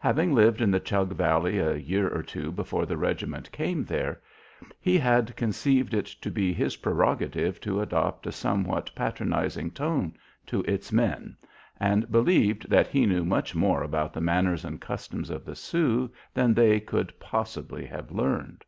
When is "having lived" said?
0.00-0.60